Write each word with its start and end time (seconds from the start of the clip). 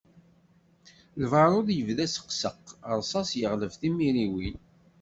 Lbarud 1.23 1.67
yebda 1.77 2.03
aseqseq, 2.07 2.61
rsas 2.99 3.29
yeɣleb 3.39 3.73
timriwin. 3.79 4.57